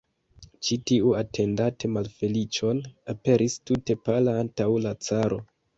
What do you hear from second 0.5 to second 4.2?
Ĉi tiu, atendante malfeliĉon, aperis tute